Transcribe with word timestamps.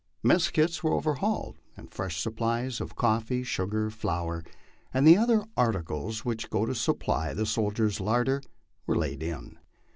Mess 0.23 0.49
kits 0.49 0.83
were 0.83 0.95
overhauled, 0.95 1.59
and 1.77 1.91
fresh 1.91 2.19
supplies 2.19 2.81
of 2.81 2.95
cofiee, 2.95 3.45
sugar, 3.45 3.91
flour, 3.91 4.43
and 4.91 5.05
the 5.05 5.15
other 5.15 5.45
articles 5.55 6.25
which 6.25 6.49
go 6.49 6.65
to 6.65 6.73
supply 6.73 7.35
the 7.35 7.45
soldier's 7.45 7.99
larder, 7.99 8.41
were 8.87 8.97
laid 8.97 9.21
in. 9.21 9.59